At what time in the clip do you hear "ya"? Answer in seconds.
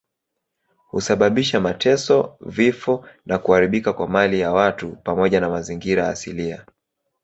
4.39-4.51